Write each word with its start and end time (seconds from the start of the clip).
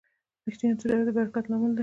ریښتینی 0.45 0.75
تجارت 0.79 1.05
د 1.07 1.09
برکت 1.17 1.45
لامل 1.47 1.71
دی. 1.75 1.79